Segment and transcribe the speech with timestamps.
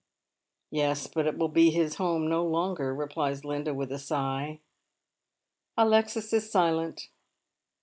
[0.71, 4.59] "Yes, but it will be his home no longer," replies Linda, with a sigh.
[5.77, 7.11] Alexis is silent.